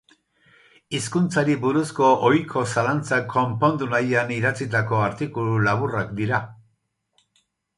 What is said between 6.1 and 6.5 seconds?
dira.